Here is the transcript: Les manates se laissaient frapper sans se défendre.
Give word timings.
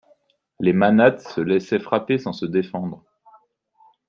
Les 0.59 0.73
manates 0.73 1.21
se 1.21 1.41
laissaient 1.41 1.77
frapper 1.77 2.17
sans 2.17 2.33
se 2.33 2.47
défendre. 2.47 3.03